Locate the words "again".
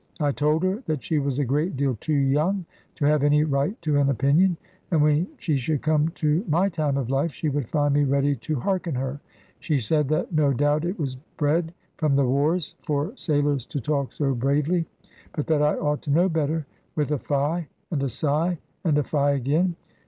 19.35-19.75